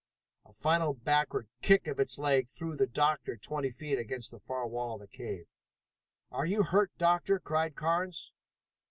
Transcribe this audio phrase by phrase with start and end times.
[0.47, 4.65] A final backward kick of its leg threw the doctor twenty feet against the far
[4.65, 5.45] wall of the cave.
[6.31, 8.33] "Are you hurt, Doctor?" cried Carnes.